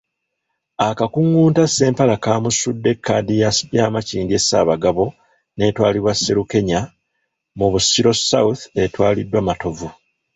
Akakunguta 0.89 1.63
Ssempala 1.69 2.15
kamusudde 2.23 2.91
kkaadi 2.97 3.35
ya 3.77 3.85
Makindye 3.93 4.37
Ssaabagabo 4.41 5.05
netwalibwa 5.57 6.11
Sserukenya, 6.15 6.79
mu 7.57 7.67
Busiro 7.73 8.11
South 8.29 8.61
etwaliddwa 8.83 9.39
Matovu. 9.47 9.89